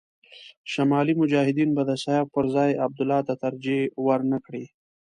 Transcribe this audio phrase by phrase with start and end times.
[0.73, 4.65] شمالي مجاهدین به د سیاف پر ځای عبدالله ته ترجېح ور نه کړي.